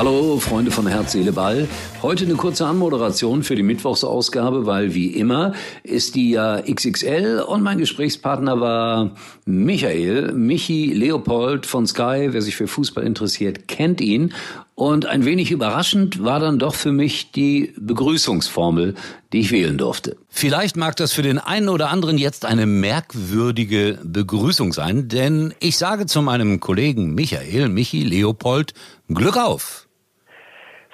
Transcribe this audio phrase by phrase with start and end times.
[0.00, 1.68] Hallo Freunde von Herz, Seele, Ball.
[2.00, 5.52] Heute eine kurze Anmoderation für die Mittwochsausgabe, weil wie immer
[5.82, 9.10] ist die ja XXL und mein Gesprächspartner war
[9.44, 12.28] Michael, Michi Leopold von Sky.
[12.30, 14.32] Wer sich für Fußball interessiert, kennt ihn.
[14.74, 18.94] Und ein wenig überraschend war dann doch für mich die Begrüßungsformel,
[19.34, 20.16] die ich wählen durfte.
[20.30, 25.76] Vielleicht mag das für den einen oder anderen jetzt eine merkwürdige Begrüßung sein, denn ich
[25.76, 28.72] sage zu meinem Kollegen Michael, Michi Leopold,
[29.08, 29.89] Glück auf!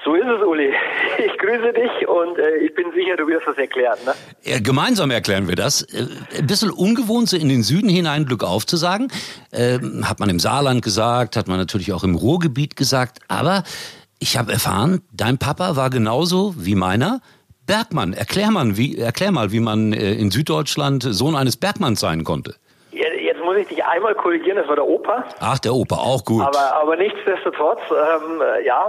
[0.07, 0.73] So ist es, Uli.
[1.19, 3.99] Ich grüße dich und äh, ich bin sicher, du wirst das erklären.
[4.05, 4.13] Ne?
[4.43, 5.83] Ja, gemeinsam erklären wir das.
[5.83, 6.07] Äh,
[6.39, 9.11] ein bisschen ungewohnt, so in den Süden hinein Glück aufzusagen.
[9.51, 13.21] Äh, hat man im Saarland gesagt, hat man natürlich auch im Ruhrgebiet gesagt.
[13.29, 13.65] Aber
[14.19, 17.21] ich habe erfahren, dein Papa war genauso wie meiner
[17.67, 18.13] Bergmann.
[18.13, 22.55] Erklär mal, wie, erklär mal, wie man äh, in Süddeutschland Sohn eines Bergmanns sein konnte.
[22.93, 25.25] Jetzt muss ich dich einmal korrigieren, das war der Opa.
[25.41, 26.43] Ach, der Opa, auch gut.
[26.43, 28.87] Aber, aber nichtsdestotrotz, ähm, ja,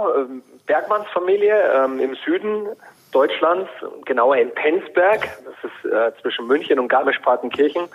[0.68, 2.68] ähm, Bergmannsfamilie ähm, im Süden
[3.12, 3.70] Deutschlands,
[4.04, 7.88] genauer in Penzberg, das ist äh, zwischen München und Garmisch-Partenkirchen,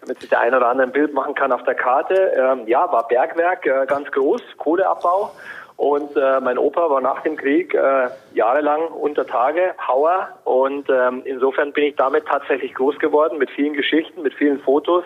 [0.00, 2.14] damit sich der eine oder andere ein Bild machen kann auf der Karte.
[2.14, 5.30] Ähm, ja, war Bergwerk, äh, ganz groß, Kohleabbau.
[5.76, 11.22] Und äh, mein Opa war nach dem Krieg äh, jahrelang unter Tage Hauer und ähm,
[11.24, 15.04] insofern bin ich damit tatsächlich groß geworden mit vielen Geschichten, mit vielen Fotos.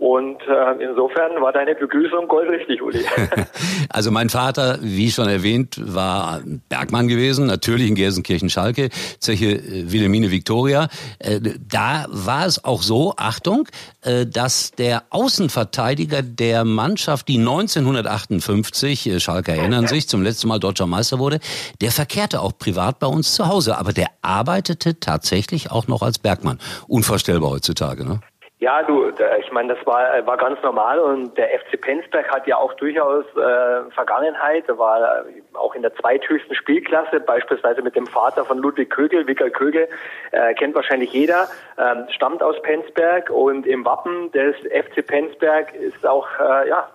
[0.00, 3.04] Und äh, insofern war deine Begrüßung goldrichtig, Uli.
[3.90, 10.30] also mein Vater, wie schon erwähnt, war Bergmann gewesen, natürlich in Gelsenkirchen-Schalke, Zeche äh, Wilhelmine
[10.30, 10.88] Victoria.
[11.18, 13.68] Äh, da war es auch so, Achtung,
[14.00, 20.60] äh, dass der Außenverteidiger der Mannschaft, die 1958, äh, Schalke erinnern sich, zum letzten Mal
[20.60, 21.40] deutscher Meister wurde,
[21.82, 26.18] der verkehrte auch privat bei uns zu Hause, aber der arbeitete tatsächlich auch noch als
[26.18, 26.58] Bergmann.
[26.88, 28.20] Unvorstellbar heutzutage, ne?
[28.60, 32.58] Ja, du, ich meine, das war, war ganz normal und der FC Penzberg hat ja
[32.58, 34.68] auch durchaus äh, Vergangenheit.
[34.68, 35.24] Er war
[35.54, 39.88] auch in der zweithöchsten Spielklasse, beispielsweise mit dem Vater von Ludwig Kögel, Wickel Kögel,
[40.32, 41.48] äh, kennt wahrscheinlich jeder,
[41.78, 46.86] ähm, stammt aus Penzberg und im Wappen des FC Penzberg ist auch, äh, ja,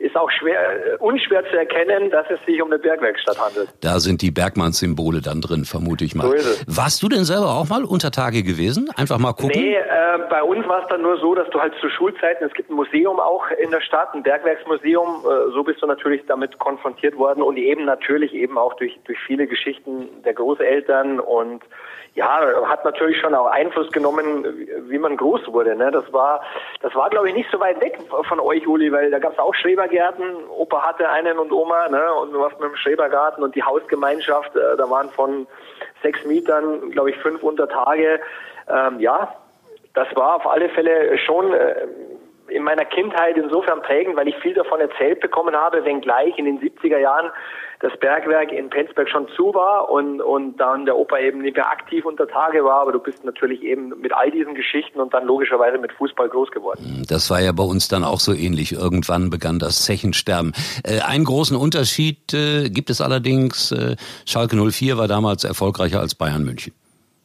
[0.00, 3.68] ist auch schwer, äh, unschwer zu erkennen, dass es sich um eine Bergwerkstatt handelt.
[3.80, 6.26] Da sind die Bergmann-Symbole dann drin, vermute ich mal.
[6.26, 6.64] So ist es.
[6.66, 8.88] Warst du denn selber auch mal unter Tage gewesen?
[8.96, 9.52] Einfach mal gucken?
[9.54, 12.54] Nee, äh, bei uns war es dann nur so, dass du halt zu Schulzeiten, es
[12.54, 16.58] gibt ein Museum auch in der Stadt, ein Bergwerksmuseum, äh, so bist du natürlich damit
[16.58, 21.62] konfrontiert worden und eben natürlich eben auch durch, durch viele Geschichten der Großeltern und
[22.14, 24.44] ja, hat natürlich schon auch Einfluss genommen,
[24.88, 25.76] wie man groß wurde.
[25.76, 25.90] Ne?
[25.90, 26.42] Das war,
[26.82, 27.98] das war, glaube ich, nicht so weit weg
[28.28, 30.24] von euch, Uli, weil da gab es auch Schrebergärten.
[30.48, 32.12] Opa hatte einen und Oma, ne?
[32.14, 35.46] Und du warst mit dem Schrebergarten und die Hausgemeinschaft, äh, da waren von
[36.02, 38.20] sechs Mietern, glaube ich, fünf unter Tage.
[38.68, 39.32] Ähm, ja,
[39.94, 41.86] das war auf alle Fälle schon äh,
[42.48, 46.60] in meiner Kindheit insofern prägend, weil ich viel davon erzählt bekommen habe, wenngleich in den
[46.60, 47.30] 70er Jahren
[47.80, 51.70] das Bergwerk in Penzberg schon zu war und, und dann der Opa eben nicht mehr
[51.70, 55.24] aktiv unter Tage war, aber du bist natürlich eben mit all diesen Geschichten und dann
[55.24, 56.84] logischerweise mit Fußball groß geworden.
[56.84, 58.72] Hm, das war ja bei uns dann auch so ähnlich.
[58.72, 60.52] Irgendwann begann das Zechensterben.
[60.84, 63.72] Äh, einen großen Unterschied äh, gibt es allerdings.
[63.72, 66.74] Äh, Schalke 04 war damals erfolgreicher als Bayern München.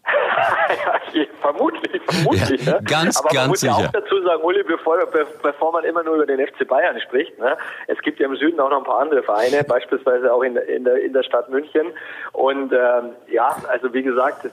[1.41, 2.65] vermutlich, vermutlich.
[2.65, 2.81] Ja, ne?
[2.85, 3.91] Ganz, Aber ganz sicher.
[3.93, 4.97] ja sagen, Uli, bevor,
[5.41, 7.57] bevor man immer nur über den FC Bayern spricht, ne?
[7.87, 10.83] es gibt ja im Süden auch noch ein paar andere Vereine, beispielsweise auch in, in,
[10.83, 11.93] der, in der Stadt München.
[12.33, 14.49] Und ähm, ja, also wie gesagt,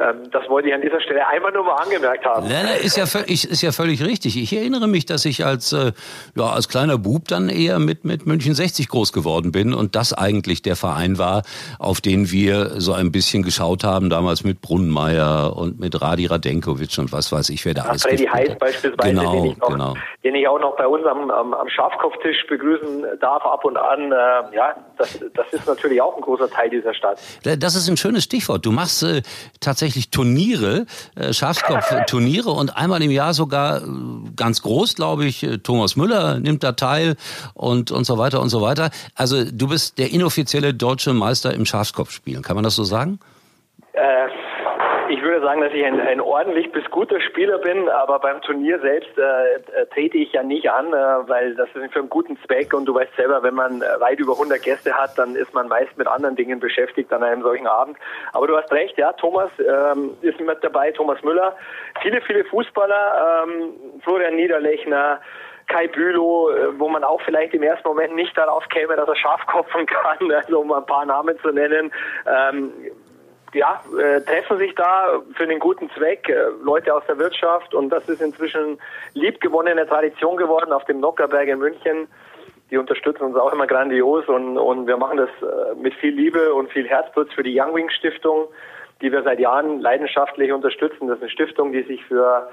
[0.00, 2.48] ähm, das wollte ich an dieser Stelle einmal nur mal angemerkt haben.
[2.48, 4.36] Nein, nein, ist ja, ist ja völlig richtig.
[4.36, 5.92] Ich erinnere mich, dass ich als, äh,
[6.34, 10.12] ja, als kleiner Bub dann eher mit, mit München 60 groß geworden bin und das
[10.12, 11.42] eigentlich der Verein war,
[11.78, 16.98] auf den wir so ein bisschen geschaut haben, damals mit Brunnenmeier und mit Radi Radenkovic
[16.98, 19.68] und was weiß ich, wer da ja, alles Freddy Heiß beispielsweise, genau, den, ich noch,
[19.68, 19.94] genau.
[20.24, 24.12] den ich auch noch bei uns am, am, am Schafkopftisch begrüßen darf ab und an.
[24.12, 27.18] Äh, ja, das, das ist natürlich auch ein großer Teil dieser Stadt.
[27.42, 28.64] Das ist ein schönes Stichwort.
[28.64, 29.22] Du machst äh,
[29.60, 33.86] tatsächlich Turniere, äh, Schafskopf-Turniere und einmal im Jahr sogar äh,
[34.36, 37.16] ganz groß, glaube ich, äh, Thomas Müller nimmt da teil
[37.54, 38.90] und, und so weiter und so weiter.
[39.14, 42.42] Also du bist der inoffizielle deutsche Meister im Schafskopfspielen.
[42.42, 43.18] Kann man das so sagen?
[43.92, 44.28] Äh,
[45.26, 49.16] würde sagen, dass ich ein, ein ordentlich bis guter Spieler bin, aber beim Turnier selbst
[49.18, 52.72] äh, äh, trete ich ja nicht an, äh, weil das ist für einen guten Zweck
[52.72, 55.68] und du weißt selber, wenn man äh, weit über 100 Gäste hat, dann ist man
[55.68, 57.96] meist mit anderen Dingen beschäftigt an einem solchen Abend.
[58.32, 61.56] Aber du hast recht, ja, Thomas ähm, ist mit dabei, Thomas Müller,
[62.02, 65.20] viele, viele Fußballer, ähm, Florian Niederlechner,
[65.66, 69.16] Kai Bülow, äh, wo man auch vielleicht im ersten Moment nicht darauf käme, dass er
[69.16, 71.92] Schafkopfen kann, also um ein paar Namen zu nennen.
[72.26, 72.72] Ähm,
[73.56, 77.88] ja, äh, treffen sich da für einen guten Zweck, äh, Leute aus der Wirtschaft und
[77.88, 78.78] das ist inzwischen
[79.14, 82.08] liebgewonnene Tradition geworden auf dem Nockerberg in München.
[82.70, 86.52] Die unterstützen uns auch immer grandios und, und wir machen das äh, mit viel Liebe
[86.52, 88.48] und viel Herzblut für die Young Wing Stiftung,
[89.00, 91.08] die wir seit Jahren leidenschaftlich unterstützen.
[91.08, 92.48] Das ist eine Stiftung, die sich für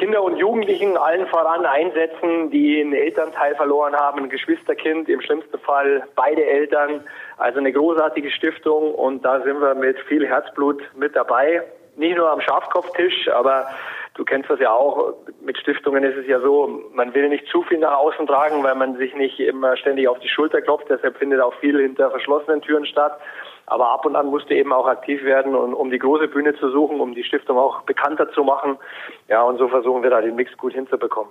[0.00, 5.58] Kinder und Jugendlichen allen voran einsetzen, die einen Elternteil verloren haben, ein Geschwisterkind, im schlimmsten
[5.58, 7.04] Fall beide Eltern.
[7.36, 11.64] Also eine großartige Stiftung und da sind wir mit viel Herzblut mit dabei.
[11.96, 13.66] Nicht nur am Schafkopftisch, aber
[14.14, 15.12] du kennst das ja auch.
[15.42, 18.76] Mit Stiftungen ist es ja so, man will nicht zu viel nach außen tragen, weil
[18.76, 20.86] man sich nicht immer ständig auf die Schulter klopft.
[20.88, 23.20] Deshalb findet auch viel hinter verschlossenen Türen statt.
[23.70, 26.70] Aber ab und an musste eben auch aktiv werden, und, um die große Bühne zu
[26.72, 28.76] suchen, um die Stiftung auch bekannter zu machen.
[29.28, 31.30] Ja, und so versuchen wir da den Mix gut hinzubekommen.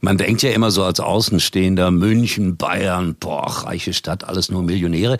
[0.00, 5.16] Man denkt ja immer so als Außenstehender, München, Bayern, boah, reiche Stadt, alles nur Millionäre.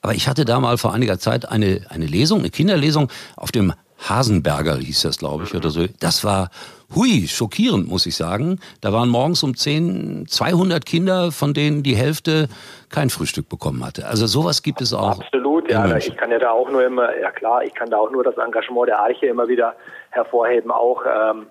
[0.00, 3.72] Aber ich hatte da mal vor einiger Zeit eine, eine Lesung, eine Kinderlesung auf dem
[3.98, 5.86] Hasenberger hieß das, glaube ich, oder so.
[6.00, 6.50] Das war
[6.94, 8.60] hui, schockierend, muss ich sagen.
[8.80, 12.48] Da waren morgens um 10 200 Kinder, von denen die Hälfte
[12.90, 14.06] kein Frühstück bekommen hatte.
[14.06, 15.18] Also sowas gibt es auch.
[15.18, 15.96] Absolut, ja.
[15.96, 18.36] Ich kann ja da auch nur immer, ja klar, ich kann da auch nur das
[18.38, 19.74] Engagement der Arche immer wieder
[20.10, 20.70] hervorheben.
[20.70, 21.46] Auch ähm,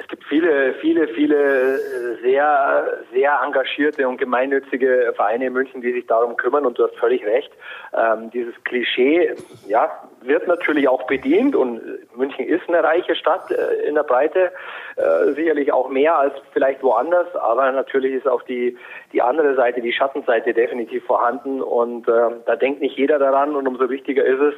[0.00, 5.92] es gibt viele, viele, viele äh, sehr, sehr engagierte und gemeinnützige Vereine in München, die
[5.92, 7.50] sich darum kümmern und du hast völlig recht.
[7.92, 9.34] Ähm, dieses Klischee,
[9.66, 9.90] ja,
[10.20, 11.80] wird natürlich auch bedient und
[12.16, 14.52] München ist eine reiche Stadt äh, in der Breite,
[14.96, 18.76] äh, sicherlich auch mehr als vielleicht woanders, aber natürlich ist auch die,
[19.12, 23.66] die andere Seite, die Schattenseite definitiv vorhanden und äh, da denkt nicht jeder daran und
[23.66, 24.54] umso wichtiger ist es,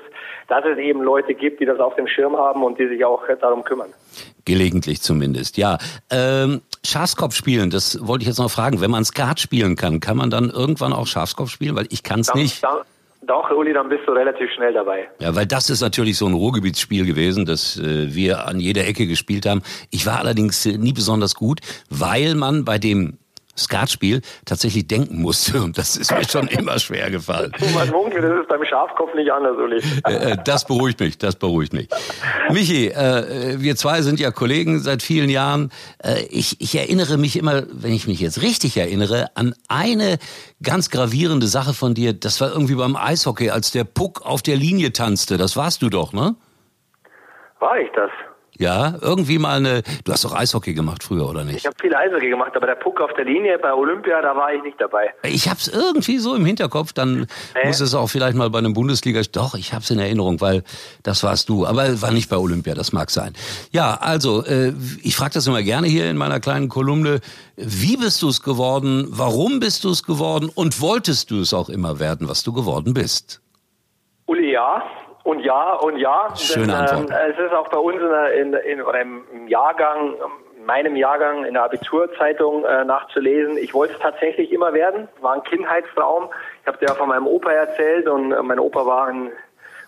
[0.48, 3.22] dass es eben Leute gibt, die das auf dem Schirm haben und die sich auch
[3.40, 3.92] darum kümmern.
[4.50, 5.78] Gelegentlich zumindest, ja.
[6.10, 8.80] Ähm, Schafskopf spielen, das wollte ich jetzt noch fragen.
[8.80, 11.76] Wenn man Skat spielen kann, kann man dann irgendwann auch Schafskopf spielen?
[11.76, 12.64] Weil ich kann es nicht.
[12.64, 12.78] Dann,
[13.22, 15.08] doch, Uli, dann bist du relativ schnell dabei.
[15.20, 19.06] Ja, weil das ist natürlich so ein Ruhrgebietsspiel gewesen, das äh, wir an jeder Ecke
[19.06, 19.62] gespielt haben.
[19.92, 21.60] Ich war allerdings äh, nie besonders gut,
[21.90, 23.18] weil man bei dem
[23.60, 27.52] Skatspiel tatsächlich denken musste und das ist mir schon immer schwer gefallen.
[27.74, 29.82] Man munkelt, das ist beim Schafkopf nicht anders, Uli.
[30.06, 31.88] Äh, äh, das beruhigt mich, das beruhigt mich.
[32.50, 35.70] Michi, äh, wir zwei sind ja Kollegen seit vielen Jahren.
[36.02, 40.18] Äh, ich, ich erinnere mich immer, wenn ich mich jetzt richtig erinnere, an eine
[40.62, 42.12] ganz gravierende Sache von dir.
[42.12, 45.36] Das war irgendwie beim Eishockey, als der Puck auf der Linie tanzte.
[45.36, 46.34] Das warst du doch, ne?
[47.58, 48.10] War ich das?
[48.60, 49.82] Ja, irgendwie mal eine.
[50.04, 51.56] Du hast doch Eishockey gemacht früher, oder nicht?
[51.56, 54.52] Ich habe viel Eishockey gemacht, aber der Puck auf der Linie bei Olympia, da war
[54.52, 55.14] ich nicht dabei.
[55.22, 57.66] Ich habe es irgendwie so im Hinterkopf, dann äh.
[57.66, 59.22] muss es auch vielleicht mal bei einem Bundesliga.
[59.32, 60.62] Doch, ich habe es in Erinnerung, weil
[61.02, 61.64] das warst du.
[61.64, 63.32] Aber war nicht bei Olympia, das mag sein.
[63.70, 67.20] Ja, also, äh, ich frage das immer gerne hier in meiner kleinen Kolumne.
[67.56, 69.06] Wie bist du es geworden?
[69.08, 70.50] Warum bist du es geworden?
[70.54, 73.40] Und wolltest du es auch immer werden, was du geworden bist?
[74.26, 74.82] Uli, ja.
[75.22, 76.34] Und ja, und ja.
[76.36, 77.10] Schöne denn, Antwort.
[77.10, 78.00] Ähm, es ist auch bei uns
[78.36, 80.14] in, in, in, im Jahrgang,
[80.56, 83.58] in meinem Jahrgang in der Abiturzeitung äh, nachzulesen.
[83.58, 86.30] Ich wollte es tatsächlich immer werden, war ein Kindheitstraum.
[86.62, 89.30] Ich habe dir ja von meinem Opa erzählt und äh, mein Opa war ein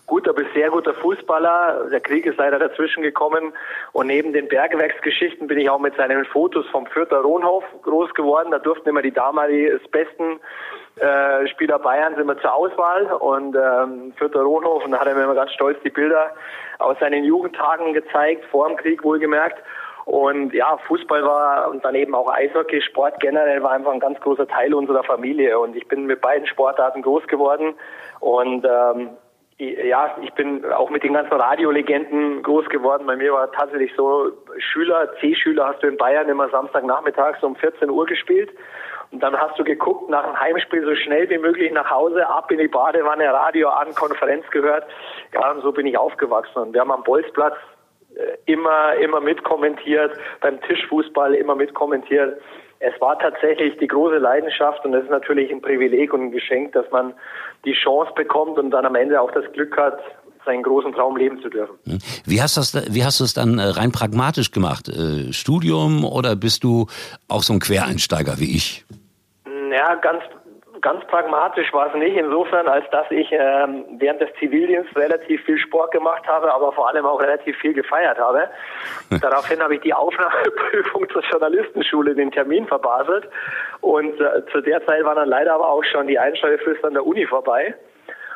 [0.05, 1.89] guter bis sehr guter Fußballer.
[1.91, 3.53] Der Krieg ist leider dazwischen gekommen.
[3.93, 8.51] Und neben den Bergwerksgeschichten bin ich auch mit seinen Fotos vom Fürther Rohnhof groß geworden.
[8.51, 10.39] Da durften immer die damaligen besten
[10.95, 13.05] äh, Spieler Bayerns immer zur Auswahl.
[13.13, 16.31] Und ähm, Fürther Rohnhof, und da hat er mir immer ganz stolz die Bilder
[16.79, 19.57] aus seinen Jugendtagen gezeigt, vor dem Krieg wohlgemerkt.
[20.05, 24.19] Und ja, Fußball war und dann eben auch Eishockey, Sport generell war einfach ein ganz
[24.19, 25.57] großer Teil unserer Familie.
[25.57, 27.73] Und ich bin mit beiden Sportarten groß geworden.
[28.19, 29.11] Und ähm,
[29.57, 33.05] ja, ich bin auch mit den ganzen Radiolegenden groß geworden.
[33.05, 37.89] Bei mir war tatsächlich so, Schüler, C-Schüler hast du in Bayern immer Samstagnachmittags um 14
[37.89, 38.49] Uhr gespielt.
[39.11, 42.51] Und dann hast du geguckt, nach dem Heimspiel so schnell wie möglich nach Hause, ab
[42.51, 44.85] in die Badewanne, Radio an, Konferenz gehört.
[45.33, 46.57] Ja, und so bin ich aufgewachsen.
[46.57, 47.55] Und wir haben am Bolzplatz
[48.15, 52.41] äh, immer, immer mitkommentiert, beim Tischfußball immer mitkommentiert
[52.83, 56.73] es war tatsächlich die große Leidenschaft und es ist natürlich ein Privileg und ein Geschenk,
[56.73, 57.13] dass man
[57.63, 59.99] die Chance bekommt und dann am Ende auch das Glück hat,
[60.45, 61.75] seinen großen Traum leben zu dürfen.
[61.85, 61.99] Hm.
[62.25, 64.89] Wie hast, das, wie hast du es dann äh, rein pragmatisch gemacht?
[64.89, 66.87] Äh, Studium oder bist du
[67.29, 68.83] auch so ein Quereinsteiger wie ich?
[69.71, 70.21] Ja, ganz
[70.83, 75.57] ganz pragmatisch war es nicht, insofern, als dass ich ähm, während des Zivildienstes relativ viel
[75.57, 78.49] Sport gemacht habe, aber vor allem auch relativ viel gefeiert habe.
[79.21, 83.27] Daraufhin habe ich die Aufnahmeprüfung zur Journalistenschule den Termin verbaselt
[83.81, 87.07] und äh, zu der Zeit war dann leider aber auch schon die Einschreibefrist an der
[87.07, 87.73] Uni vorbei.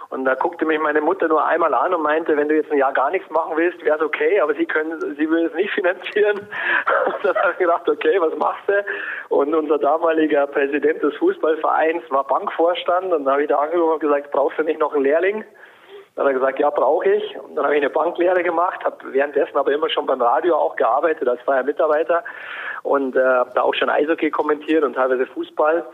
[0.10, 2.78] Und da guckte mich meine Mutter nur einmal an und meinte, wenn du jetzt ein
[2.78, 5.72] Jahr gar nichts machen willst, wäre es okay, aber sie können, sie will es nicht
[5.76, 6.38] finanzieren.
[6.38, 8.86] Und dann habe ich gedacht, okay, was machst du?
[9.30, 14.00] Und unser damaliger Präsident des Fußballvereins war Bankvorstand und da habe ich da angerufen und
[14.00, 15.44] gesagt, brauchst du nicht noch einen Lehrling?
[16.16, 17.38] Dann hat er gesagt, ja, brauche ich.
[17.40, 20.76] Und dann habe ich eine Banklehre gemacht, habe währenddessen aber immer schon beim Radio auch
[20.76, 22.24] gearbeitet als freier Mitarbeiter
[22.82, 25.86] und äh, habe da auch schon Eishockey kommentiert und teilweise Fußball.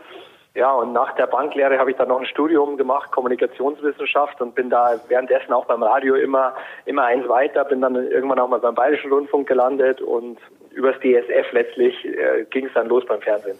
[0.56, 4.70] Ja, und nach der Banklehre habe ich dann noch ein Studium gemacht, Kommunikationswissenschaft und bin
[4.70, 6.54] da währenddessen auch beim Radio immer,
[6.86, 10.38] immer eins weiter, bin dann irgendwann auch mal beim Bayerischen Rundfunk gelandet und
[10.70, 13.58] übers DSF letztlich äh, ging es dann los beim Fernsehen.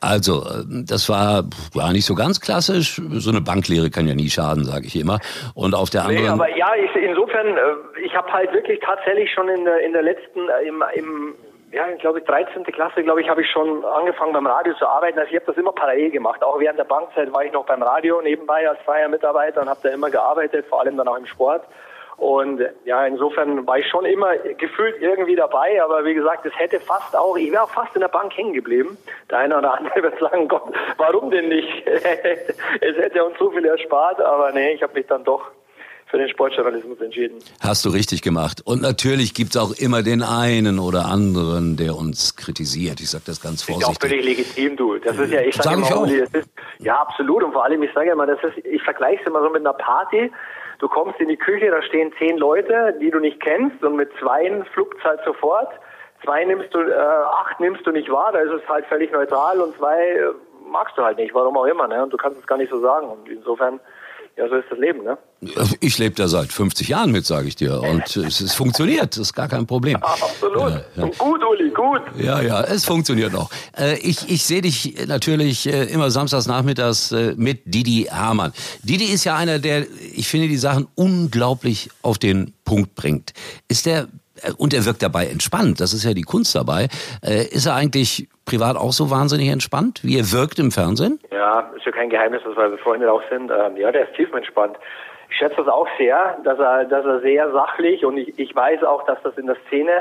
[0.00, 1.44] Also, das war
[1.74, 3.02] ja nicht so ganz klassisch.
[3.12, 5.18] So eine Banklehre kann ja nie schaden, sage ich immer.
[5.54, 6.22] Und auf der anderen.
[6.22, 9.92] Nee, aber ja, ich, insofern, äh, ich habe halt wirklich tatsächlich schon in der, in
[9.92, 11.34] der letzten, äh, im, im
[11.72, 12.64] ja, ich glaube 13.
[12.64, 15.18] Klasse, glaube ich, habe ich schon angefangen beim Radio zu arbeiten.
[15.18, 16.42] Also ich habe das immer parallel gemacht.
[16.42, 19.80] Auch während der Bankzeit war ich noch beim Radio nebenbei als freier Mitarbeiter und habe
[19.82, 21.62] da immer gearbeitet, vor allem dann auch im Sport.
[22.16, 26.78] Und ja, insofern war ich schon immer gefühlt irgendwie dabei, aber wie gesagt, es hätte
[26.78, 28.98] fast auch, ich wäre auch fast in der Bank hängen geblieben.
[29.30, 31.86] Der eine oder andere wird sagen, Gott, warum denn nicht?
[31.86, 35.50] es hätte uns so viel erspart, aber nee, ich habe mich dann doch
[36.10, 37.38] für den Sportjournalismus entschieden.
[37.60, 38.62] Hast du richtig gemacht.
[38.64, 43.00] Und natürlich gibt es auch immer den einen oder anderen, der uns kritisiert.
[43.00, 43.86] Ich sage das ganz vorsichtig.
[43.86, 44.98] Das ist auch völlig legitim, du.
[44.98, 46.02] Das ist ja, ich sage sag immer, ich auch.
[46.02, 47.44] Uli, ist, ja, absolut.
[47.44, 49.74] Und vor allem, ich sage immer, das ist, ich vergleiche es immer so mit einer
[49.74, 50.32] Party.
[50.80, 54.10] Du kommst in die Küche, da stehen zehn Leute, die du nicht kennst und mit
[54.18, 55.68] zweien es halt sofort.
[56.24, 59.60] Zwei nimmst du, äh, acht nimmst du nicht wahr, da ist es halt völlig neutral
[59.60, 60.32] und zwei äh,
[60.70, 62.02] magst du halt nicht, warum auch immer, ne?
[62.02, 63.08] Und du kannst es gar nicht so sagen.
[63.08, 63.80] Und insofern,
[64.40, 65.18] ja, so ist das Leben, ne?
[65.80, 67.82] Ich lebe da seit 50 Jahren mit, sage ich dir.
[67.82, 69.98] Und es, es, funktioniert, das ist gar kein Problem.
[70.00, 70.70] Ja, absolut.
[70.70, 71.10] Ja, ja.
[71.18, 72.00] Gut, Uli, gut.
[72.18, 73.50] Ja, ja, es funktioniert noch.
[73.76, 78.54] Äh, ich ich sehe dich natürlich äh, immer samstags nachmittags äh, mit Didi Hamann.
[78.82, 83.34] Didi ist ja einer, der, ich finde, die Sachen unglaublich auf den Punkt bringt.
[83.68, 84.08] Ist der,
[84.58, 86.88] und er wirkt dabei entspannt, das ist ja die Kunst dabei.
[87.22, 91.20] Ist er eigentlich privat auch so wahnsinnig entspannt, wie er wirkt im Fernsehen?
[91.30, 93.50] Ja, ist ja kein Geheimnis, dass wir Freunde auch sind.
[93.50, 94.76] Ähm, ja, der ist tief entspannt
[95.30, 98.82] ich schätze das auch sehr, dass er, dass er sehr sachlich und ich, ich weiß
[98.82, 99.92] auch, dass das in der Szene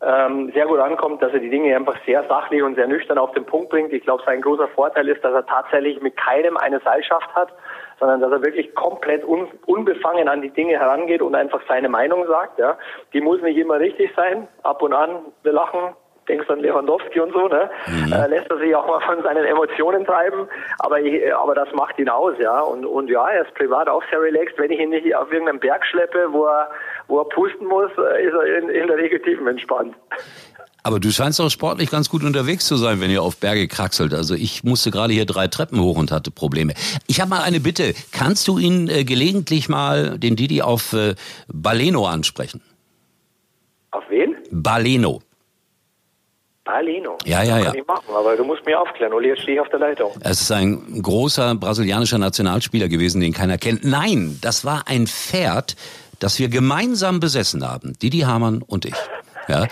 [0.00, 3.32] ähm, sehr gut ankommt, dass er die Dinge einfach sehr sachlich und sehr nüchtern auf
[3.32, 3.92] den Punkt bringt.
[3.92, 7.52] Ich glaube, sein großer Vorteil ist, dass er tatsächlich mit keinem eine Seilschaft hat,
[7.98, 12.26] sondern dass er wirklich komplett un, unbefangen an die Dinge herangeht und einfach seine Meinung
[12.26, 12.58] sagt.
[12.58, 12.78] Ja.
[13.12, 14.48] Die muss nicht immer richtig sein.
[14.62, 15.94] Ab und an, wir lachen,
[16.28, 17.70] denkst an Lewandowski und so, ne?
[17.86, 18.12] Mhm.
[18.12, 21.98] Äh, lässt er sich auch mal von seinen Emotionen treiben, aber ich, aber das macht
[21.98, 22.60] ihn aus, ja.
[22.60, 24.58] Und, und ja, er ist privat auch sehr relaxed.
[24.58, 26.70] Wenn ich ihn nicht auf irgendeinen Berg schleppe, wo er,
[27.08, 29.94] wo er pusten muss, äh, ist er in, in der Regel tiefenentspannt.
[30.88, 34.14] Aber du scheinst auch sportlich ganz gut unterwegs zu sein, wenn ihr auf Berge kraxelt.
[34.14, 36.72] Also ich musste gerade hier drei Treppen hoch und hatte Probleme.
[37.06, 37.92] Ich habe mal eine Bitte.
[38.10, 41.14] Kannst du ihn äh, gelegentlich mal, den Didi, auf äh,
[41.46, 42.62] Baleno ansprechen?
[43.90, 44.34] Auf wen?
[44.50, 45.20] Baleno.
[46.64, 47.18] Palino.
[47.26, 47.64] Ja, ja, ja.
[47.66, 49.12] Kann ich machen, aber du musst mir aufklären.
[49.12, 50.12] Uli, jetzt stehe ich auf der Leitung.
[50.20, 53.84] Es ist ein großer brasilianischer Nationalspieler gewesen, den keiner kennt.
[53.84, 55.76] Nein, das war ein Pferd,
[56.18, 57.92] das wir gemeinsam besessen haben.
[57.98, 58.94] Didi Hamann und ich.
[59.48, 59.66] Ja.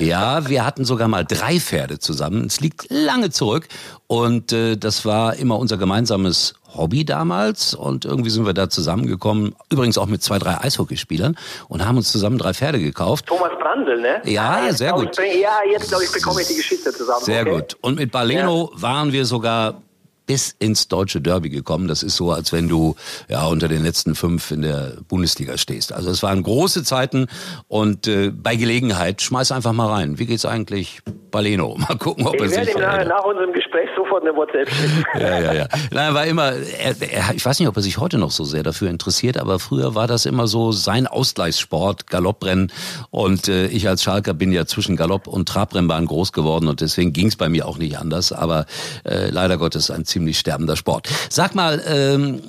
[0.00, 2.46] ja, wir hatten sogar mal drei Pferde zusammen.
[2.46, 3.68] Es liegt lange zurück
[4.06, 9.54] und äh, das war immer unser gemeinsames Hobby damals und irgendwie sind wir da zusammengekommen,
[9.70, 11.36] übrigens auch mit zwei, drei Eishockeyspielern
[11.68, 13.26] und haben uns zusammen drei Pferde gekauft.
[13.26, 14.22] Thomas Brandl, ne?
[14.24, 15.18] Ja, ah, sehr gut.
[15.18, 17.24] Ich, ja, jetzt glaube ich bekomme ich die Geschichte zusammen.
[17.24, 17.50] Sehr okay.
[17.50, 17.76] gut.
[17.80, 18.82] Und mit Baleno ja.
[18.82, 19.82] waren wir sogar
[20.26, 21.88] bis ins deutsche Derby gekommen.
[21.88, 22.96] Das ist so, als wenn du
[23.28, 25.92] ja unter den letzten fünf in der Bundesliga stehst.
[25.92, 27.26] Also es waren große Zeiten
[27.68, 30.18] und äh, bei Gelegenheit schmeiß einfach mal rein.
[30.18, 31.00] Wie geht's eigentlich
[31.30, 31.76] Baleno?
[31.88, 32.68] Mal gucken, ob ich er sich.
[32.68, 35.04] Ich werde nach unserem Gespräch sofort eine WhatsApp schicken.
[35.20, 35.68] ja, ja, ja.
[35.90, 36.52] Nein, war immer.
[36.52, 39.58] Er, er, ich weiß nicht, ob er sich heute noch so sehr dafür interessiert, aber
[39.58, 42.72] früher war das immer so sein Ausgleichssport, Galopprennen.
[43.10, 47.12] Und äh, ich als Schalker bin ja zwischen Galopp und Trabrennbahn groß geworden und deswegen
[47.12, 48.32] ging's bei mir auch nicht anders.
[48.32, 48.66] Aber
[49.04, 51.08] äh, leider Gottes ein ziemlich ziemlich sterbender Sport.
[51.28, 52.42] Sag mal, ähm,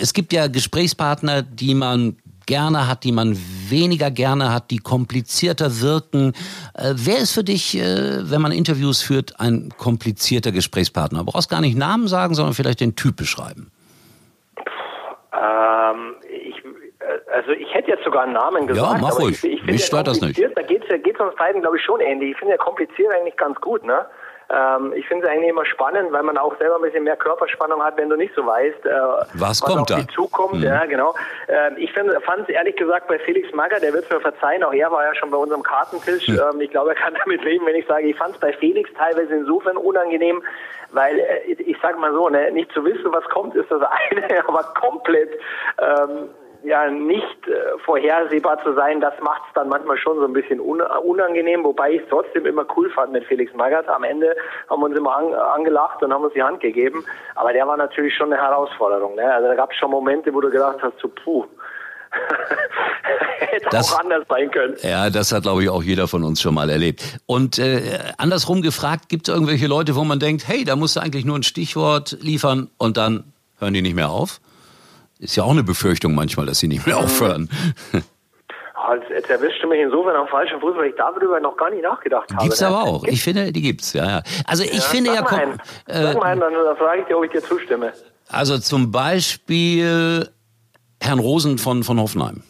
[0.00, 3.36] es gibt ja Gesprächspartner, die man gerne hat, die man
[3.68, 6.32] weniger gerne hat, die komplizierter wirken.
[6.74, 11.20] Äh, wer ist für dich, äh, wenn man Interviews führt, ein komplizierter Gesprächspartner?
[11.20, 13.70] Du brauchst gar nicht Namen sagen, sondern vielleicht den Typ beschreiben.
[15.32, 16.56] Ähm, ich,
[17.00, 18.92] äh, also ich hätte jetzt sogar einen Namen gesagt.
[18.92, 19.42] Ja, mach ruhig.
[19.44, 20.40] Ich, ich Mich stört das nicht.
[20.54, 22.32] Da geht es geht's uns beiden, glaube ich, schon ähnlich.
[22.32, 24.06] Ich finde ja kompliziert eigentlich ganz gut, ne?
[24.52, 27.82] Ähm, ich finde es eigentlich immer spannend, weil man auch selber ein bisschen mehr Körperspannung
[27.82, 30.08] hat, wenn du nicht so weißt, äh, was, was kommt auf da?
[30.12, 30.54] zukommt.
[30.54, 30.64] Mhm.
[30.64, 31.14] Ja, genau.
[31.46, 34.72] Äh, ich fand es ehrlich gesagt bei Felix Magger, der wird es mir verzeihen, auch
[34.72, 36.26] er war ja schon bei unserem Kartentisch.
[36.28, 36.40] Mhm.
[36.52, 38.90] Ähm, ich glaube, er kann damit leben, wenn ich sage, ich fand es bei Felix
[38.98, 40.42] teilweise insofern unangenehm,
[40.90, 44.44] weil äh, ich sage mal so, ne, nicht zu wissen, was kommt, ist das eine,
[44.48, 45.30] aber komplett
[45.78, 46.30] ähm,
[46.64, 50.60] ja nicht äh, vorhersehbar zu sein, das macht es dann manchmal schon so ein bisschen
[50.60, 53.88] un unangenehm, wobei ich es trotzdem immer cool fand mit Felix Magath.
[53.88, 54.34] Am Ende
[54.68, 57.76] haben wir uns immer an angelacht und haben uns die Hand gegeben, aber der war
[57.76, 59.14] natürlich schon eine Herausforderung.
[59.14, 59.32] Ne?
[59.32, 61.44] Also da gab es schon Momente, wo du gedacht hast, so, puh,
[63.38, 64.76] Hätte Das- auch anders sein können.
[64.82, 67.18] Ja, das hat, glaube ich, auch jeder von uns schon mal erlebt.
[67.26, 71.00] Und äh, andersrum gefragt, gibt es irgendwelche Leute, wo man denkt, hey, da musst du
[71.00, 74.40] eigentlich nur ein Stichwort liefern und dann hören die nicht mehr auf?
[75.20, 77.48] Ist ja auch eine Befürchtung manchmal, dass sie nicht mehr aufhören.
[78.74, 81.70] Ah, Jetzt, jetzt erwischst du mich insofern am falschen Fuß, weil ich darüber noch gar
[81.70, 82.42] nicht nachgedacht habe.
[82.42, 83.04] Gibt's aber auch.
[83.04, 84.22] Ich finde, die gibt's, ja, ja.
[84.46, 85.52] Also ich finde ja, mal komm, einen.
[85.86, 87.92] äh, Sag mal einen, dann, dann frage ich dir, ob ich dir zustimme.
[88.28, 90.28] also zum Beispiel
[91.02, 92.42] Herrn Rosen von, von Hoffenheim.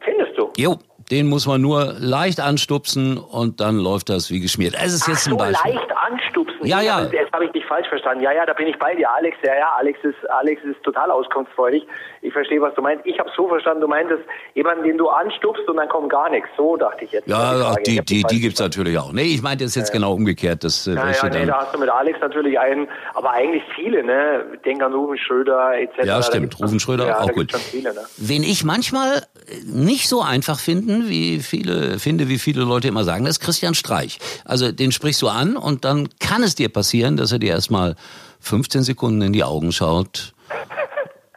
[0.00, 0.50] Findest du?
[0.56, 0.78] Jo,
[1.12, 4.74] den muss man nur leicht anstupsen und dann läuft das wie geschmiert.
[4.82, 5.74] Es ist jetzt Ach ein so, Beispiel.
[5.74, 6.64] leicht anstupsen.
[6.64, 7.02] Ja, ja.
[7.10, 8.22] Jetzt habe ich dich falsch verstanden.
[8.22, 9.10] Ja, ja, da bin ich bei dir.
[9.10, 11.86] Alex, ja, ja, Alex ist, Alex ist total auskunftsfreudig.
[12.22, 13.04] Ich verstehe, was du meinst.
[13.06, 14.22] Ich habe so verstanden, du meintest
[14.54, 16.48] jemanden, den du anstupst und dann kommt gar nichts.
[16.56, 17.26] So dachte ich jetzt.
[17.26, 19.12] Ja, die, die, dich die falsch gibt's natürlich auch.
[19.12, 20.64] Nee, ich meinte jetzt, jetzt genau umgekehrt.
[20.64, 24.02] Das äh, Ja, ja, nee, da hast du mit Alex natürlich einen, aber eigentlich viele,
[24.02, 24.44] ne?
[24.64, 26.04] Denk an Rufen Schröder etc.
[26.04, 26.58] Ja, stimmt.
[26.60, 27.52] Rufen Schröder ja, auch gut.
[27.52, 28.00] viele, ne?
[28.16, 29.22] Wen ich manchmal
[29.64, 33.74] nicht so einfach finden, wie viele, finde, wie viele Leute immer sagen, das ist Christian
[33.74, 34.18] Streich.
[34.44, 37.96] Also den sprichst du an und dann kann es dir passieren, dass er dir erstmal
[38.40, 40.34] 15 Sekunden in die Augen schaut.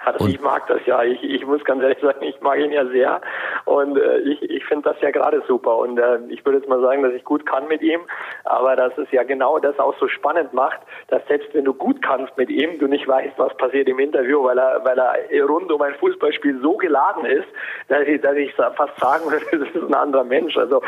[0.05, 1.03] Also ich mag das ja.
[1.03, 3.21] Ich, ich muss ganz ehrlich sagen, ich mag ihn ja sehr.
[3.65, 5.77] Und äh, ich, ich finde das ja gerade super.
[5.77, 8.01] Und äh, ich würde jetzt mal sagen, dass ich gut kann mit ihm.
[8.43, 12.01] Aber dass es ja genau das auch so spannend macht, dass selbst wenn du gut
[12.01, 15.71] kannst mit ihm, du nicht weißt, was passiert im Interview, weil er, weil er rund
[15.71, 17.47] um ein Fußballspiel so geladen ist,
[17.87, 20.55] dass ich, dass ich fast sagen würde, das ist ein anderer Mensch.
[20.55, 20.81] Also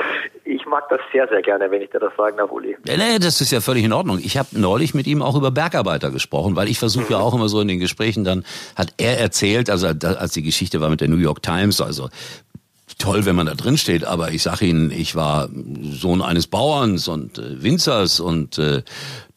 [0.68, 2.78] mag das sehr, sehr gerne, wenn ich dir das sagen darf, Uli.
[2.86, 4.20] Ja, Nee, das ist ja völlig in Ordnung.
[4.22, 7.50] Ich habe neulich mit ihm auch über Bergarbeiter gesprochen, weil ich versuche ja auch immer
[7.50, 8.44] so in den Gesprächen, dann
[8.76, 12.10] hat er erzählt, also als die Geschichte war mit der New York Times, also
[12.98, 15.50] toll, wenn man da drin steht, aber ich sage Ihnen, ich war
[15.82, 18.82] Sohn eines Bauerns und äh, Winzers und äh,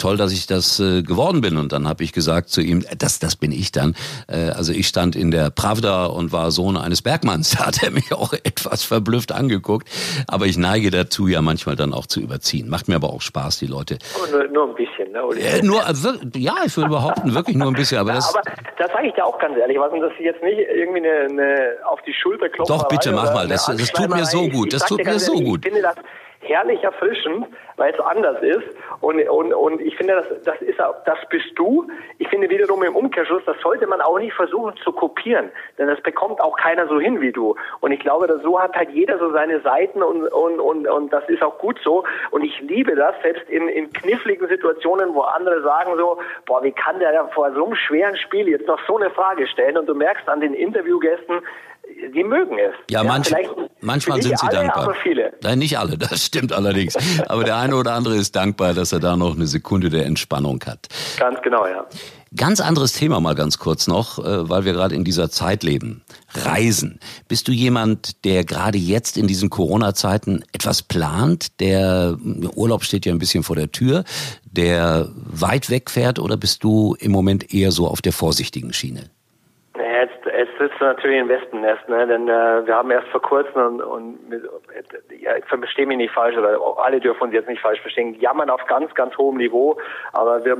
[0.00, 1.56] toll, dass ich das äh, geworden bin.
[1.56, 3.94] Und dann habe ich gesagt zu ihm, äh, das, das bin ich dann.
[4.28, 7.50] Äh, also ich stand in der Pravda und war Sohn eines Bergmanns.
[7.60, 9.88] Da hat er mich auch etwas verblüfft angeguckt.
[10.26, 12.68] Aber ich neige dazu, ja manchmal dann auch zu überziehen.
[12.68, 13.98] Macht mir aber auch Spaß, die Leute.
[14.16, 15.20] Aber Nur, nur ein bisschen, ne?
[15.40, 17.98] Äh, nur, äh, ja, ich würde behaupten, wirklich nur ein bisschen.
[17.98, 18.42] Aber das, Aber
[18.78, 21.28] das sage ich dir auch ganz ehrlich, was und das ist jetzt nicht irgendwie eine,
[21.30, 22.76] eine auf die Schulter klopfen.
[22.78, 23.46] Doch, bitte, mach mal.
[23.46, 24.72] Das- das tut mir so gut.
[24.72, 25.64] Das tut mir so gut.
[25.66, 25.96] Ich finde das
[26.40, 28.68] herrlich erfrischend, weil es anders ist.
[29.00, 31.86] Und, und, und ich finde, das, das ist das bist du.
[32.18, 36.00] Ich finde wiederum im Umkehrschluss, das sollte man auch nicht versuchen zu kopieren, denn das
[36.00, 37.54] bekommt auch keiner so hin wie du.
[37.80, 41.12] Und ich glaube, dass so hat halt jeder so seine Seiten und, und, und, und
[41.12, 42.04] das ist auch gut so.
[42.30, 46.72] Und ich liebe das, selbst in, in kniffligen Situationen, wo andere sagen so, boah, wie
[46.72, 49.76] kann der vor so einem schweren Spiel jetzt noch so eine Frage stellen?
[49.76, 51.40] Und du merkst an den Interviewgästen,
[52.14, 52.74] die mögen es.
[52.90, 54.84] Ja, vielleicht manchmal nicht sind sie alle, dankbar.
[54.84, 55.32] Aber viele.
[55.42, 56.96] Nein, nicht alle, das stimmt allerdings.
[57.28, 60.62] Aber der eine oder andere ist dankbar, dass er da noch eine Sekunde der Entspannung
[60.66, 60.88] hat.
[61.18, 61.86] Ganz genau, ja.
[62.36, 66.04] Ganz anderes Thema mal ganz kurz noch, äh, weil wir gerade in dieser Zeit leben.
[66.32, 67.00] Reisen.
[67.26, 71.60] Bist du jemand, der gerade jetzt in diesen Corona-Zeiten etwas plant?
[71.60, 72.16] Der
[72.54, 74.04] Urlaub steht ja ein bisschen vor der Tür,
[74.44, 79.10] der weit wegfährt oder bist du im Moment eher so auf der vorsichtigen Schiene?
[79.76, 82.06] Ja, Jetzt, jetzt sitzt du natürlich im Wespennest, ne?
[82.06, 84.42] denn äh, wir haben erst vor kurzem und, und mit,
[85.20, 88.50] ja, ich verstehe mich nicht falsch oder alle dürfen uns jetzt nicht falsch verstehen, jammern
[88.50, 89.76] auf ganz, ganz hohem Niveau,
[90.12, 90.56] aber wir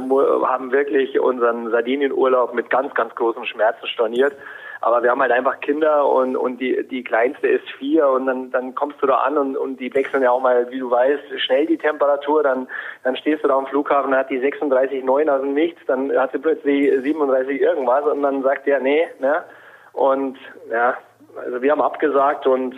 [0.47, 4.35] haben wirklich unseren Sardinienurlaub mit ganz, ganz großen Schmerzen storniert.
[4.83, 8.51] Aber wir haben halt einfach Kinder und, und die, die kleinste ist vier und dann,
[8.51, 11.39] dann kommst du da an und, und die wechseln ja auch mal, wie du weißt,
[11.39, 12.67] schnell die Temperatur, dann,
[13.05, 16.39] dann stehst du da am Flughafen, hat die 36,9 aus dem Nichts, dann hat sie
[16.39, 19.45] plötzlich 37 irgendwas und dann sagt der, nee, ne?
[19.93, 20.39] Und
[20.71, 20.97] ja,
[21.45, 22.75] also wir haben abgesagt und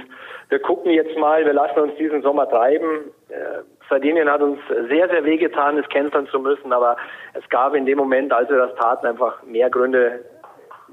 [0.48, 3.10] wir gucken jetzt mal, wir lassen uns diesen Sommer treiben.
[3.28, 6.96] Äh, Sardinien hat uns sehr, sehr wehgetan, es canceln zu müssen, aber
[7.34, 10.24] es gab in dem Moment, als wir das taten, einfach mehr Gründe,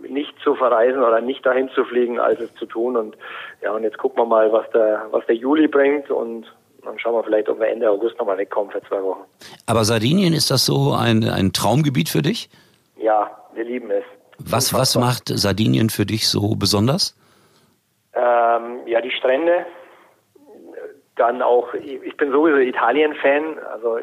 [0.07, 2.95] nicht zu verreisen oder nicht dahin zu fliegen, als es zu tun.
[2.95, 3.17] Und
[3.61, 6.45] ja, und jetzt gucken wir mal, was der, was der Juli bringt und
[6.83, 9.25] dann schauen wir vielleicht, ob wir Ende August nochmal wegkommen für zwei Wochen.
[9.65, 12.49] Aber Sardinien, ist das so ein, ein Traumgebiet für dich?
[12.97, 14.03] Ja, wir lieben es.
[14.39, 17.15] Was, was macht Sardinien für dich so besonders?
[18.13, 19.65] Ähm, ja, die Strände.
[21.15, 23.97] Dann auch, ich bin sowieso Italien-Fan, also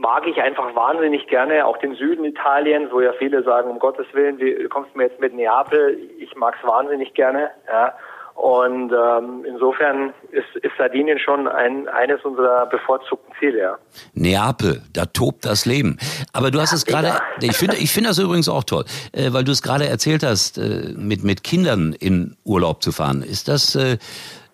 [0.00, 4.06] mag ich einfach wahnsinnig gerne, auch den Süden Italiens, wo ja viele sagen, um Gottes
[4.12, 5.96] Willen, wie kommst du mir jetzt mit Neapel?
[6.18, 7.94] Ich mag es wahnsinnig gerne, ja.
[8.34, 13.78] Und ähm, insofern ist, ist Sardinien schon ein, eines unserer bevorzugten Ziele, ja.
[14.14, 15.98] Neapel, da tobt das Leben.
[16.32, 19.44] Aber du hast es gerade, ich finde, ich finde das übrigens auch toll, äh, weil
[19.44, 23.22] du es gerade erzählt hast, äh, mit mit Kindern in Urlaub zu fahren.
[23.22, 23.98] Ist das äh,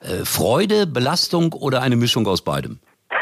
[0.00, 2.78] äh, Freude, Belastung oder eine Mischung aus beidem?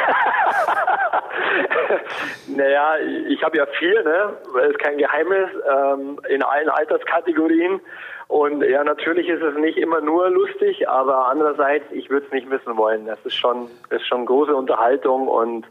[2.47, 4.37] Naja, ich habe ja vier, ne?
[4.55, 7.81] Das ist kein Geheimnis, ähm, in allen Alterskategorien.
[8.35, 12.49] Und ja, natürlich ist es nicht immer nur lustig, aber andererseits, ich würde es nicht
[12.49, 13.07] missen wollen.
[13.07, 15.67] Das ist schon, ist schon große Unterhaltung und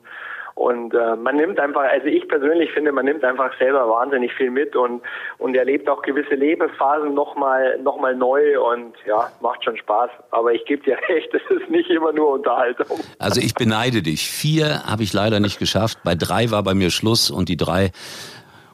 [0.55, 4.51] und äh, man nimmt einfach, also ich persönlich finde, man nimmt einfach selber wahnsinnig viel
[4.51, 5.01] mit und
[5.39, 10.11] und erlebt auch gewisse Lebensphasen nochmal noch mal neu und ja, macht schon Spaß.
[10.31, 12.99] Aber ich gebe dir recht, es ist nicht immer nur Unterhaltung.
[13.19, 14.29] Also ich beneide dich.
[14.29, 15.97] Vier habe ich leider nicht geschafft.
[16.05, 17.91] Bei drei war bei mir Schluss und die drei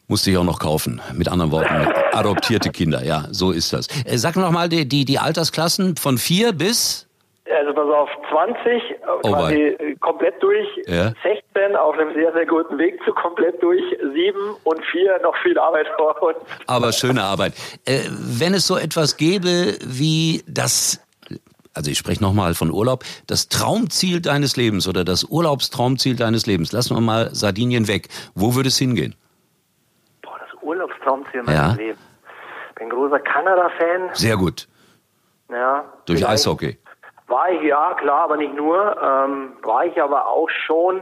[0.09, 1.01] musste ich auch noch kaufen.
[1.13, 3.05] Mit anderen Worten, adoptierte Kinder.
[3.05, 3.87] Ja, so ist das.
[4.05, 7.05] Äh, sag noch mal die, die, die Altersklassen von vier bis
[7.51, 9.95] also pass auf, 20 oh quasi wei.
[9.99, 11.13] komplett durch, ja.
[11.23, 13.81] 16 auf einem sehr, sehr guten Weg zu komplett durch,
[14.13, 16.37] 7 und 4 noch viel Arbeit vor uns.
[16.67, 17.53] Aber schöne Arbeit.
[17.85, 21.01] Äh, wenn es so etwas gäbe wie das
[21.75, 26.73] also ich spreche nochmal von Urlaub, das Traumziel deines Lebens oder das Urlaubstraumziel deines Lebens,
[26.73, 28.09] lassen wir mal Sardinien weg.
[28.35, 29.15] Wo würde es hingehen?
[30.69, 31.73] Boah, das Urlaubstraumziel meines ja.
[31.73, 31.99] Lebens.
[32.75, 34.09] Bin großer Kanada-Fan.
[34.13, 34.67] Sehr gut.
[35.49, 35.83] Ja.
[36.05, 36.77] Durch Eishockey.
[37.27, 38.95] War ich, ja, klar, aber nicht nur.
[39.01, 41.01] Ähm, war ich aber auch schon.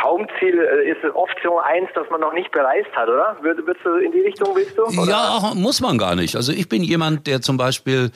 [0.00, 3.36] Traumziel äh, ist Option eins, das man noch nicht bereist hat, oder?
[3.42, 4.84] Würdest du in die Richtung, willst du?
[4.84, 5.10] Oder?
[5.10, 6.34] Ja, muss man gar nicht.
[6.34, 8.10] Also ich bin jemand, der zum Beispiel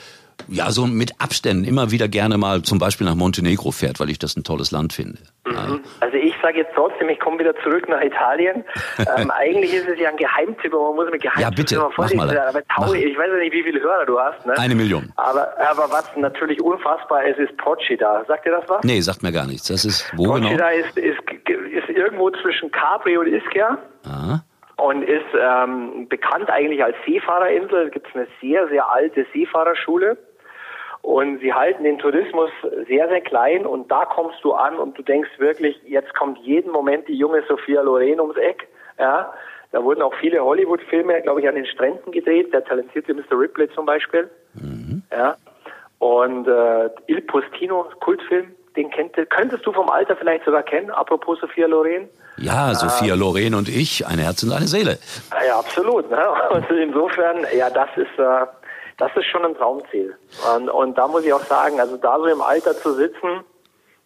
[0.49, 4.18] ja, so mit Abständen immer wieder gerne mal zum Beispiel nach Montenegro fährt, weil ich
[4.18, 5.18] das ein tolles Land finde.
[5.44, 5.81] Mhm.
[6.01, 8.64] Also ich sage jetzt trotzdem, ich komme wieder zurück nach Italien.
[9.16, 12.14] ähm, eigentlich ist es ja ein Geheimtipp, aber man muss mit Geheimtipp ja, bitte, mach
[12.14, 12.38] mal.
[12.38, 14.44] Aber Taui, ich weiß ja nicht, wie viele Hörer du hast.
[14.46, 14.57] Ne?
[14.59, 15.12] Eine Million.
[15.16, 18.25] Aber, aber was natürlich unfassbar ist, ist Procida.
[18.27, 18.85] Sagt dir das was?
[18.85, 19.68] Nee, sagt mir gar nichts.
[19.68, 20.87] Das ist wo Procida genau?
[20.87, 23.79] ist, ist, ist irgendwo zwischen Capri und Ischia.
[24.05, 24.42] Aha
[24.76, 27.86] und ist ähm, bekannt eigentlich als Seefahrerinsel.
[27.86, 30.16] Es gibt eine sehr, sehr alte Seefahrerschule.
[31.02, 32.50] Und sie halten den Tourismus
[32.88, 36.72] sehr, sehr klein und da kommst du an und du denkst wirklich, jetzt kommt jeden
[36.72, 38.66] Moment die junge Sophia Loren ums Eck.
[38.98, 39.32] Ja,
[39.70, 43.38] da wurden auch viele Hollywood-Filme, glaube ich, an den Stränden gedreht, der talentierte Mr.
[43.38, 44.28] Ripley zum Beispiel.
[44.54, 45.02] Mhm.
[45.12, 45.36] Ja.
[46.00, 51.40] Und äh, Il Postino, Kultfilm, den kennt, könntest du vom Alter vielleicht sogar kennen, apropos
[51.40, 52.08] Sophia Loren.
[52.36, 54.98] Ja, Sophia äh, Loren und ich, ein Herz und eine Seele.
[55.46, 56.10] Ja, absolut.
[56.10, 56.18] Ne?
[56.50, 58.46] Und insofern, ja, das ist, äh,
[58.98, 60.14] das ist schon ein Traumziel.
[60.54, 63.40] Und, und da muss ich auch sagen, also da so im Alter zu sitzen,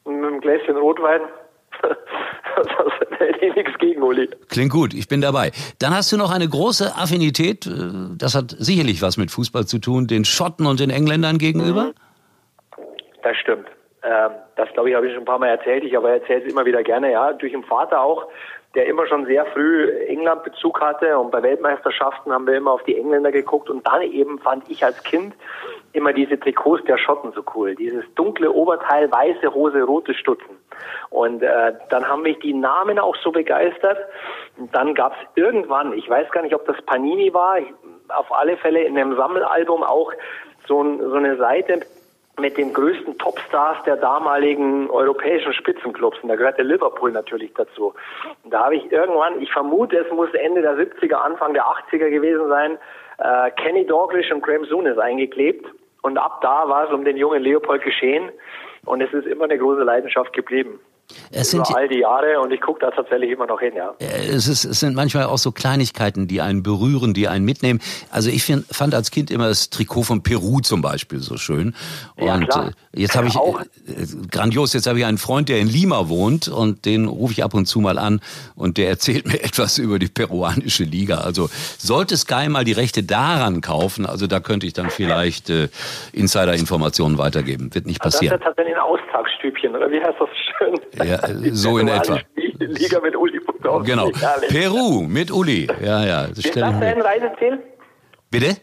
[0.05, 1.23] mit einem Gläschen Rotwein,
[1.83, 4.29] das hätte ich nichts gegen, Uli.
[4.49, 5.51] Klingt gut, ich bin dabei.
[5.79, 7.71] Dann hast du noch eine große Affinität, äh,
[8.17, 11.93] das hat sicherlich was mit Fußball zu tun, den Schotten und den Engländern gegenüber?
[13.23, 13.67] Das stimmt.
[14.03, 15.85] Ähm, das, glaube ich, habe ich schon ein paar Mal erzählt.
[15.85, 18.27] Ich aber erzähle es immer wieder gerne, ja, durch den Vater auch
[18.75, 22.97] der immer schon sehr früh England-Bezug hatte und bei Weltmeisterschaften haben wir immer auf die
[22.97, 25.35] Engländer geguckt und dann eben fand ich als Kind
[25.93, 27.75] immer diese Trikots der Schotten so cool.
[27.75, 30.57] Dieses dunkle Oberteil, weiße Hose, rote Stutzen.
[31.11, 33.99] Und äh, dann haben mich die Namen auch so begeistert.
[34.57, 37.59] Und dann gab es irgendwann, ich weiß gar nicht, ob das Panini war,
[38.09, 40.13] auf alle Fälle in einem Sammelalbum auch
[40.69, 41.81] so, ein, so eine Seite
[42.41, 46.19] mit den größten Topstars der damaligen europäischen Spitzenclubs.
[46.23, 47.95] Und da gehört der Liverpool natürlich dazu.
[48.45, 52.11] Und da habe ich irgendwann, ich vermute, es muss Ende der 70er, Anfang der 80er
[52.11, 52.79] gewesen sein,
[53.19, 55.67] äh, Kenny Dalglish und Graham Souness eingeklebt.
[56.03, 58.31] Und ab da war es um den jungen Leopold geschehen.
[58.87, 60.81] Und es ist immer eine große Leidenschaft geblieben.
[61.31, 63.95] Es sind Über all die Jahre und ich gucke da tatsächlich immer noch hin, ja.
[63.99, 67.81] Es, ist, es sind manchmal auch so Kleinigkeiten, die einen berühren, die einen mitnehmen.
[68.11, 71.75] Also ich find, fand als Kind immer das Trikot von Peru zum Beispiel so schön.
[72.17, 72.69] Und ja, klar.
[72.69, 73.61] Äh, jetzt habe ich auch.
[73.61, 73.67] Äh,
[74.31, 77.55] grandios, jetzt habe ich einen Freund, der in Lima wohnt und den rufe ich ab
[77.55, 78.21] und zu mal an
[78.57, 81.19] und der erzählt mir etwas über die peruanische Liga.
[81.19, 85.69] Also sollte Sky mal die Rechte daran kaufen, also da könnte ich dann vielleicht äh,
[86.13, 87.75] Insider-Informationen weitergeben.
[87.75, 88.33] Wird nicht passieren.
[88.33, 90.81] Das ist tatsächlich ein Austagstübchen, oder wie heißt das schön?
[91.05, 91.19] Ja,
[91.53, 92.21] so in etwa.
[92.59, 93.41] Liga mit Uli
[93.85, 94.11] Genau.
[94.49, 95.69] Peru mit Uli.
[95.83, 96.27] Ja, ja.
[96.29, 97.59] Das Ist das dein Reiseziel?
[98.31, 98.57] Bitte?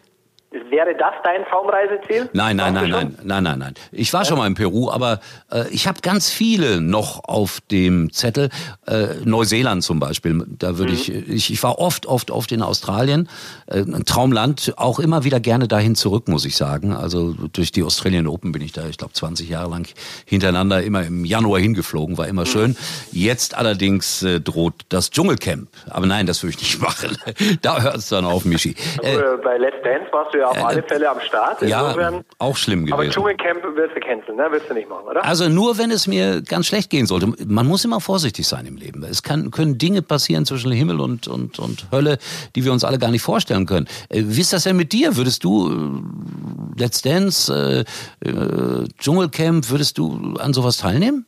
[0.70, 2.30] Wäre das dein Traumreiseziel?
[2.34, 3.74] Nein, nein, nein, nein, nein, nein, nein.
[3.92, 4.26] Ich war ja.
[4.26, 5.20] schon mal in Peru, aber
[5.52, 8.50] äh, ich habe ganz viele noch auf dem Zettel.
[8.88, 10.46] Äh, Neuseeland zum Beispiel.
[10.60, 10.98] Da würde mhm.
[10.98, 13.30] ich, ich, ich war oft, oft, oft in Australien.
[13.68, 14.74] Äh, ein Traumland.
[14.78, 16.94] Auch immer wieder gerne dahin zurück, muss ich sagen.
[16.94, 19.88] Also durch die Australian Open bin ich da, ich glaube, 20 Jahre lang
[20.26, 22.18] hintereinander immer im Januar hingeflogen.
[22.18, 22.48] War immer mhm.
[22.48, 22.78] schön.
[23.12, 25.70] Jetzt allerdings äh, droht das Dschungelcamp.
[25.90, 27.18] Aber nein, das würde ich nicht machen.
[27.62, 28.76] da hört es dann auf, Michi.
[29.02, 31.62] Äh, bei Let's Dance warst du ja auf äh, alle Fälle am Start.
[31.62, 32.94] Insofern, ja, auch schlimm gewesen.
[32.94, 34.48] Aber Dschungelcamp wirst du canceln, ne?
[34.52, 35.24] Wirst du nicht machen, oder?
[35.24, 37.34] Also nur, wenn es mir ganz schlecht gehen sollte.
[37.46, 39.04] Man muss immer vorsichtig sein im Leben.
[39.04, 42.18] Es kann, können Dinge passieren zwischen Himmel und, und, und Hölle,
[42.56, 43.88] die wir uns alle gar nicht vorstellen können.
[44.10, 45.16] Äh, wie ist das denn mit dir?
[45.16, 47.86] Würdest du äh, Let's Dance,
[48.24, 51.26] äh, äh, Dschungelcamp, würdest du an sowas teilnehmen?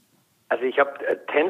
[0.50, 0.92] Also ich habe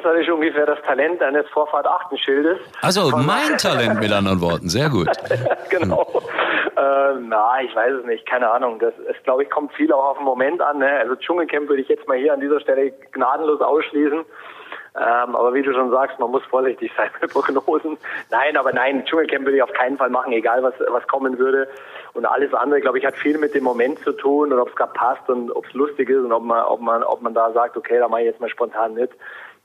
[0.05, 2.57] Ist ungefähr das Talent eines Vorfahrt-Achtenschildes.
[2.81, 5.07] Also mein Talent mit anderen Worten, sehr gut.
[5.69, 6.07] genau.
[6.75, 8.79] Äh, na, ich weiß es nicht, keine Ahnung.
[8.79, 10.79] Das ist, glaube ich, kommt viel auch auf den Moment an.
[10.79, 10.89] Ne?
[10.99, 14.25] Also Dschungelcamp würde ich jetzt mal hier an dieser Stelle gnadenlos ausschließen.
[14.95, 17.97] Ähm, aber wie du schon sagst, man muss vorsichtig sein mit Prognosen.
[18.31, 21.67] Nein, aber nein, Dschungelcamp würde ich auf keinen Fall machen, egal was, was kommen würde.
[22.13, 24.75] Und alles andere, glaube ich, hat viel mit dem Moment zu tun und ob es
[24.75, 27.51] gerade passt und ob es lustig ist und ob man, ob man, ob man da
[27.51, 29.11] sagt, okay, da mache ich jetzt mal spontan mit.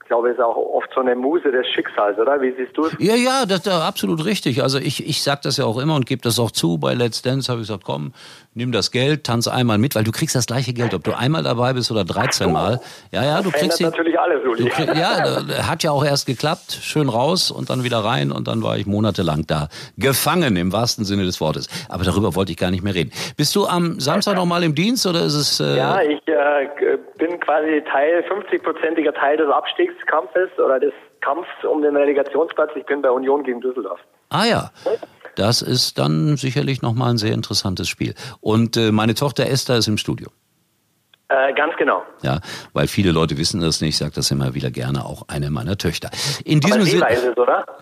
[0.05, 2.39] Ich glaube, es ist auch oft so eine Muse des Schicksals, oder?
[2.39, 2.95] Wie siehst du es?
[2.99, 4.61] Ja, ja, das ist absolut richtig.
[4.61, 6.77] Also ich, ich sage das ja auch immer und gebe das auch zu.
[6.77, 8.13] Bei Let's Dance habe ich gesagt, komm,
[8.53, 11.41] nimm das Geld, tanz einmal mit, weil du kriegst das gleiche Geld, ob du einmal
[11.41, 12.81] dabei bist oder 13 Mal.
[13.11, 14.69] Ja, ja, du kriegst die, natürlich alles, Uli.
[14.69, 18.61] Krieg, ja, hat ja auch erst geklappt, schön raus und dann wieder rein und dann
[18.61, 19.69] war ich monatelang da.
[19.97, 21.67] Gefangen im wahrsten Sinne des Wortes.
[21.89, 23.11] Aber darüber wollte ich gar nicht mehr reden.
[23.37, 25.59] Bist du am Samstag noch mal im Dienst oder ist es...
[25.59, 31.81] Äh ja, ich äh, bin quasi Teil, 50-prozentiger Teil des Abstiegskampfes oder des Kampfs um
[31.81, 32.71] den Relegationsplatz.
[32.75, 33.99] Ich bin bei Union gegen Düsseldorf.
[34.29, 34.71] Ah ja.
[35.35, 38.13] Das ist dann sicherlich nochmal ein sehr interessantes Spiel.
[38.41, 40.29] Und äh, meine Tochter Esther ist im Studio.
[41.27, 42.03] Äh, ganz genau.
[42.21, 42.39] Ja,
[42.73, 45.75] weil viele Leute wissen das nicht, ich sage das immer wieder gerne, auch eine meiner
[45.77, 46.11] Töchter.
[46.43, 47.07] In diesem Sinne.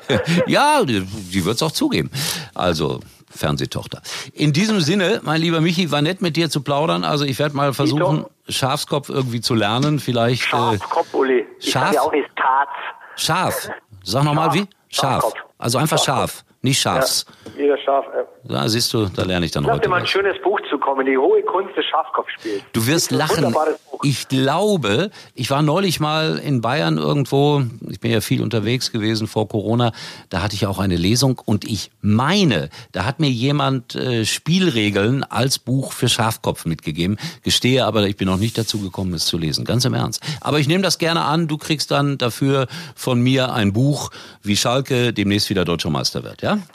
[0.48, 2.10] Ja, die, die wird es auch zugeben.
[2.56, 3.02] Also
[3.36, 4.02] Fernsehtochter.
[4.34, 7.04] In diesem Sinne, mein lieber Michi, war nett mit dir zu plaudern.
[7.04, 10.00] Also ich werde mal versuchen, Schafskopf irgendwie zu lernen.
[10.00, 10.44] Vielleicht.
[10.44, 11.46] Äh, Schafskopf, Uli.
[11.60, 11.94] Ich Schaf?
[11.94, 12.70] ja auch nicht Tat.
[13.16, 13.70] Scharf.
[14.04, 14.66] Sag nochmal wie?
[14.90, 15.34] Scharf.
[15.58, 17.26] Also einfach scharf, nicht scharfs.
[17.56, 18.06] Ja, jeder scharf.
[18.14, 18.26] Ja.
[18.44, 19.78] Da siehst du, da lerne ich dann ich heute.
[19.78, 22.62] Ich dir mal ein schönes Buch kommen, die hohe Kunst des Schafkopfspiels.
[22.74, 23.56] Du wirst lachen.
[24.04, 29.28] Ich glaube, ich war neulich mal in Bayern irgendwo, ich bin ja viel unterwegs gewesen
[29.28, 29.94] vor Corona,
[30.30, 35.24] da hatte ich auch eine Lesung und ich meine, da hat mir jemand äh, Spielregeln
[35.24, 37.18] als Buch für Schafkopf mitgegeben.
[37.44, 39.64] Gestehe aber, ich bin noch nicht dazu gekommen, es zu lesen.
[39.64, 40.22] Ganz im Ernst.
[40.42, 41.48] Aber ich nehme das gerne an.
[41.48, 46.42] Du kriegst dann dafür von mir ein Buch, wie Schalke demnächst wieder deutscher Meister wird,
[46.42, 46.58] ja?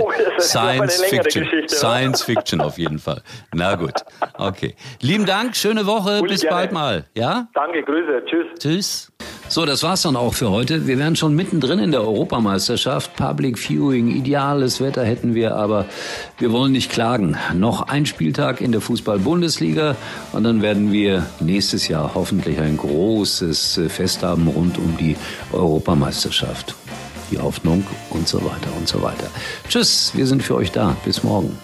[0.00, 1.46] Oh, Science Fiction.
[1.68, 3.22] Science Fiction auf jeden Fall.
[3.52, 3.94] Na gut.
[4.38, 4.74] Okay.
[5.00, 6.56] Lieben Dank, schöne Woche, Uli, bis gerne.
[6.56, 7.04] bald mal.
[7.14, 7.48] Ja?
[7.54, 8.22] Danke, Grüße.
[8.26, 8.46] Tschüss.
[8.58, 9.12] Tschüss.
[9.48, 10.86] So, das war's dann auch für heute.
[10.86, 13.16] Wir wären schon mittendrin in der Europameisterschaft.
[13.16, 15.86] Public Viewing, ideales Wetter hätten wir, aber
[16.38, 17.36] wir wollen nicht klagen.
[17.54, 19.96] Noch ein Spieltag in der Fußball-Bundesliga
[20.32, 25.16] und dann werden wir nächstes Jahr hoffentlich ein großes Fest haben rund um die
[25.52, 26.76] Europameisterschaft
[27.30, 29.30] die Hoffnung und so weiter und so weiter.
[29.68, 30.96] Tschüss, wir sind für euch da.
[31.04, 31.58] Bis morgen.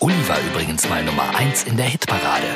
[0.00, 2.48] Uli war übrigens mal Nummer 1 in der Hitparade.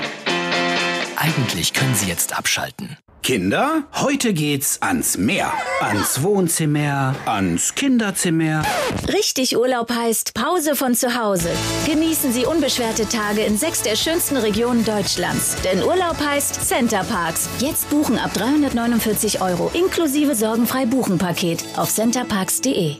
[1.16, 2.96] Eigentlich können Sie jetzt abschalten.
[3.24, 5.50] Kinder, heute geht's ans Meer.
[5.80, 8.62] Ans Wohnzimmer, ans Kinderzimmer.
[9.08, 11.48] Richtig Urlaub heißt Pause von zu Hause.
[11.86, 15.56] Genießen Sie unbeschwerte Tage in sechs der schönsten Regionen Deutschlands.
[15.64, 17.48] Denn Urlaub heißt Center Parks.
[17.60, 22.96] Jetzt buchen ab 349 Euro inklusive sorgenfrei Buchen Paket auf centerparks.de.